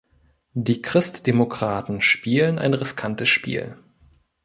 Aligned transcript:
Die 0.55 0.81
Christdemokraten 0.81 2.01
spielen 2.01 2.57
ein 2.57 2.73
riskantes 2.73 3.29
Spiel. 3.29 3.77